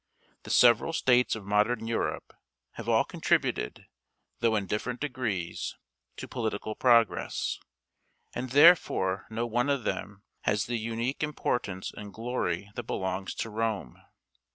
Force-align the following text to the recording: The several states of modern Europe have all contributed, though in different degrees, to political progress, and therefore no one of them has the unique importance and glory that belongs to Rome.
The 0.41 0.49
several 0.49 0.93
states 0.93 1.35
of 1.35 1.45
modern 1.45 1.85
Europe 1.85 2.33
have 2.71 2.89
all 2.89 3.03
contributed, 3.03 3.85
though 4.39 4.55
in 4.55 4.65
different 4.65 4.99
degrees, 4.99 5.75
to 6.17 6.27
political 6.27 6.73
progress, 6.73 7.59
and 8.33 8.49
therefore 8.49 9.27
no 9.29 9.45
one 9.45 9.69
of 9.69 9.83
them 9.83 10.23
has 10.39 10.65
the 10.65 10.79
unique 10.79 11.21
importance 11.21 11.91
and 11.95 12.11
glory 12.11 12.71
that 12.73 12.81
belongs 12.87 13.35
to 13.35 13.51
Rome. 13.51 14.01